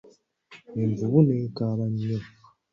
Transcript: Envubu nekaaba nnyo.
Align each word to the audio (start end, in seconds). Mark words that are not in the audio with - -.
Envubu 0.81 1.19
nekaaba 1.25 1.85
nnyo. 1.93 2.19